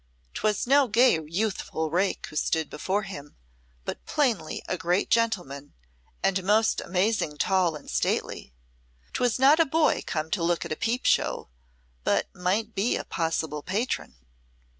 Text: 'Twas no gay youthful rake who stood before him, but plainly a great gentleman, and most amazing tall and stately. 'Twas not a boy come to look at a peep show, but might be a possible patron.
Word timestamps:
'Twas 0.33 0.65
no 0.65 0.87
gay 0.87 1.19
youthful 1.27 1.91
rake 1.91 2.25
who 2.31 2.35
stood 2.35 2.71
before 2.71 3.03
him, 3.03 3.35
but 3.85 4.03
plainly 4.07 4.63
a 4.67 4.75
great 4.75 5.11
gentleman, 5.11 5.75
and 6.23 6.43
most 6.43 6.81
amazing 6.81 7.37
tall 7.37 7.75
and 7.75 7.87
stately. 7.91 8.51
'Twas 9.13 9.37
not 9.37 9.59
a 9.59 9.63
boy 9.65 10.01
come 10.07 10.31
to 10.31 10.41
look 10.41 10.65
at 10.65 10.71
a 10.71 10.75
peep 10.75 11.05
show, 11.05 11.49
but 12.03 12.27
might 12.33 12.73
be 12.73 12.95
a 12.95 13.03
possible 13.03 13.61
patron. 13.61 14.15